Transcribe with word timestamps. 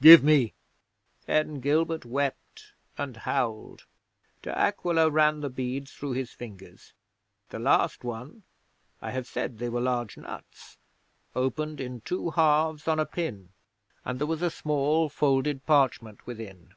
Give 0.00 0.24
me!" 0.24 0.54
'Then 1.26 1.60
Gilbert 1.60 2.06
wept 2.06 2.72
and 2.96 3.14
howled. 3.14 3.84
De 4.40 4.48
Aquila 4.50 5.10
ran 5.10 5.40
the 5.40 5.50
beads 5.50 5.92
through 5.92 6.12
his 6.12 6.30
fingers. 6.30 6.94
The 7.50 7.58
last 7.58 8.02
one 8.02 8.42
I 9.02 9.10
have 9.10 9.26
said 9.26 9.58
they 9.58 9.68
were 9.68 9.82
large 9.82 10.16
nuts 10.16 10.78
opened 11.36 11.78
in 11.78 12.00
two 12.00 12.30
halves 12.30 12.88
on 12.88 12.98
a 13.00 13.04
pin, 13.04 13.50
and 14.02 14.18
there 14.18 14.26
was 14.26 14.40
a 14.40 14.50
small 14.50 15.10
folded 15.10 15.66
parchment 15.66 16.26
within. 16.26 16.72